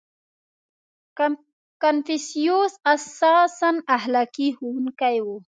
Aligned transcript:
•کنفوسیوس 1.83 2.73
اساساً 2.93 3.71
اخلاقي 3.97 4.47
ښوونکی 4.57 5.17
و. 5.21 5.27